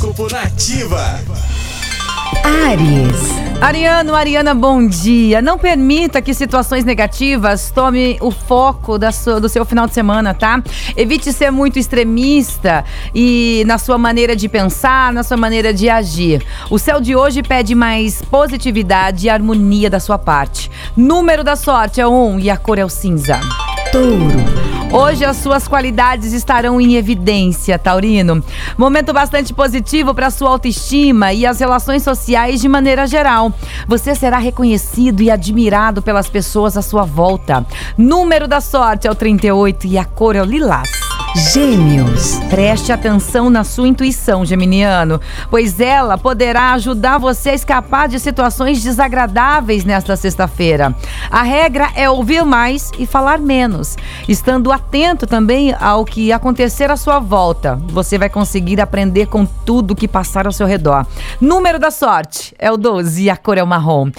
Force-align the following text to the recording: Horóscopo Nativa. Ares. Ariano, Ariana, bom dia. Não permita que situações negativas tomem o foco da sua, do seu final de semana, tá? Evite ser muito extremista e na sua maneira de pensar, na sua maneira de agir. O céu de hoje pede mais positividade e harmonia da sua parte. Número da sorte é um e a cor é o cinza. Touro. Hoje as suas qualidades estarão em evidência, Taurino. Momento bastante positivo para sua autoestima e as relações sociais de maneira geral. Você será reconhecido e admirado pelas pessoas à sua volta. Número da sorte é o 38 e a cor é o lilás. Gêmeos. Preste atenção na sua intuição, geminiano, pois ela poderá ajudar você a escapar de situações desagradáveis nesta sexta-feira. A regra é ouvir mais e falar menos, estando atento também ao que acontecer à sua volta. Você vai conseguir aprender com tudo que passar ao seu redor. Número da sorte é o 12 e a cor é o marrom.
Horóscopo 0.00 0.32
Nativa. 0.32 1.20
Ares. 2.42 3.60
Ariano, 3.60 4.14
Ariana, 4.14 4.54
bom 4.54 4.86
dia. 4.86 5.42
Não 5.42 5.58
permita 5.58 6.22
que 6.22 6.32
situações 6.32 6.86
negativas 6.86 7.70
tomem 7.70 8.16
o 8.22 8.30
foco 8.30 8.98
da 8.98 9.12
sua, 9.12 9.38
do 9.38 9.48
seu 9.48 9.62
final 9.66 9.86
de 9.86 9.92
semana, 9.92 10.32
tá? 10.32 10.62
Evite 10.96 11.30
ser 11.34 11.50
muito 11.50 11.78
extremista 11.78 12.82
e 13.14 13.62
na 13.66 13.76
sua 13.76 13.98
maneira 13.98 14.34
de 14.34 14.48
pensar, 14.48 15.12
na 15.12 15.22
sua 15.22 15.36
maneira 15.36 15.72
de 15.74 15.90
agir. 15.90 16.42
O 16.70 16.78
céu 16.78 16.98
de 16.98 17.14
hoje 17.14 17.42
pede 17.42 17.74
mais 17.74 18.22
positividade 18.22 19.26
e 19.26 19.30
harmonia 19.30 19.90
da 19.90 20.00
sua 20.00 20.18
parte. 20.18 20.70
Número 20.96 21.44
da 21.44 21.56
sorte 21.56 22.00
é 22.00 22.06
um 22.06 22.40
e 22.40 22.48
a 22.48 22.56
cor 22.56 22.78
é 22.78 22.84
o 22.84 22.88
cinza. 22.88 23.38
Touro. 23.92 24.59
Hoje 24.92 25.24
as 25.24 25.36
suas 25.36 25.68
qualidades 25.68 26.32
estarão 26.32 26.80
em 26.80 26.96
evidência, 26.96 27.78
Taurino. 27.78 28.42
Momento 28.76 29.12
bastante 29.12 29.54
positivo 29.54 30.12
para 30.12 30.30
sua 30.30 30.50
autoestima 30.50 31.32
e 31.32 31.46
as 31.46 31.60
relações 31.60 32.02
sociais 32.02 32.60
de 32.60 32.68
maneira 32.68 33.06
geral. 33.06 33.52
Você 33.86 34.16
será 34.16 34.38
reconhecido 34.38 35.22
e 35.22 35.30
admirado 35.30 36.02
pelas 36.02 36.28
pessoas 36.28 36.76
à 36.76 36.82
sua 36.82 37.04
volta. 37.04 37.64
Número 37.96 38.48
da 38.48 38.60
sorte 38.60 39.06
é 39.06 39.10
o 39.10 39.14
38 39.14 39.86
e 39.86 39.96
a 39.96 40.04
cor 40.04 40.34
é 40.34 40.42
o 40.42 40.44
lilás. 40.44 40.99
Gêmeos. 41.34 42.40
Preste 42.50 42.90
atenção 42.90 43.48
na 43.48 43.62
sua 43.62 43.86
intuição, 43.86 44.44
geminiano, 44.44 45.20
pois 45.48 45.78
ela 45.78 46.18
poderá 46.18 46.72
ajudar 46.72 47.18
você 47.18 47.50
a 47.50 47.54
escapar 47.54 48.08
de 48.08 48.18
situações 48.18 48.82
desagradáveis 48.82 49.84
nesta 49.84 50.16
sexta-feira. 50.16 50.92
A 51.30 51.42
regra 51.42 51.88
é 51.94 52.10
ouvir 52.10 52.44
mais 52.44 52.90
e 52.98 53.06
falar 53.06 53.38
menos, 53.38 53.96
estando 54.28 54.72
atento 54.72 55.24
também 55.24 55.72
ao 55.78 56.04
que 56.04 56.32
acontecer 56.32 56.90
à 56.90 56.96
sua 56.96 57.20
volta. 57.20 57.76
Você 57.90 58.18
vai 58.18 58.28
conseguir 58.28 58.80
aprender 58.80 59.26
com 59.26 59.46
tudo 59.46 59.94
que 59.94 60.08
passar 60.08 60.46
ao 60.46 60.52
seu 60.52 60.66
redor. 60.66 61.06
Número 61.40 61.78
da 61.78 61.92
sorte 61.92 62.54
é 62.58 62.72
o 62.72 62.76
12 62.76 63.22
e 63.22 63.30
a 63.30 63.36
cor 63.36 63.56
é 63.56 63.62
o 63.62 63.66
marrom. 63.66 64.08